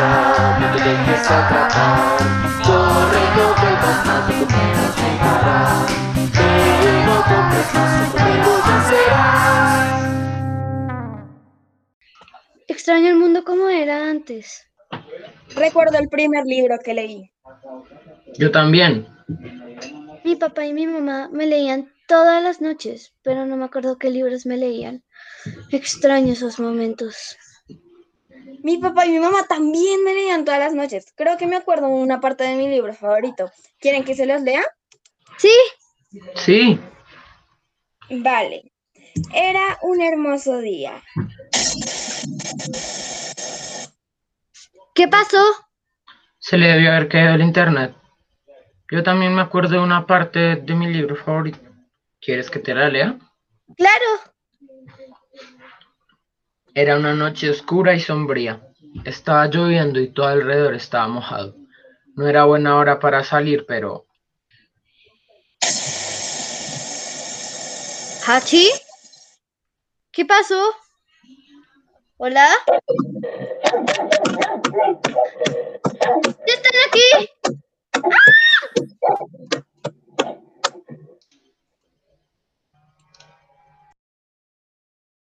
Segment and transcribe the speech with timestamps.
[0.00, 2.18] ya, no te dejes atrapar.
[2.66, 5.86] Corre, no vuelvas más, no te quieras reparar.
[6.36, 6.50] Ve
[6.86, 9.90] y no compres más, conmigo ya serás.
[12.68, 14.66] Extraño el mundo como era antes.
[15.54, 17.32] Recuerdo el primer libro que leí.
[18.38, 19.06] Yo también.
[20.24, 24.10] Mi papá y mi mamá me leían todas las noches, pero no me acuerdo qué
[24.10, 25.04] libros me leían.
[25.70, 27.36] Extraño esos momentos.
[28.62, 31.12] Mi papá y mi mamá también me leían todas las noches.
[31.16, 33.50] Creo que me acuerdo una parte de mi libro favorito.
[33.78, 34.62] ¿Quieren que se los lea?
[35.38, 35.50] Sí,
[36.34, 36.80] Sí.
[38.10, 38.72] Vale.
[39.32, 41.02] Era un hermoso día.
[44.94, 45.42] ¿qué pasó?
[46.38, 47.94] Se le debió haber caído el internet.
[48.90, 51.60] Yo también me acuerdo de una parte de mi libro favorito.
[52.20, 53.18] ¿Quieres que te la lea?
[53.76, 55.09] Claro.
[56.74, 58.60] Era una noche oscura y sombría.
[59.04, 61.56] Estaba lloviendo y todo alrededor estaba mojado.
[62.16, 64.06] No era buena hora para salir, pero
[68.26, 68.70] ¿Hachi?
[70.12, 70.60] ¿Qué pasó?
[72.16, 72.46] ¿Hola?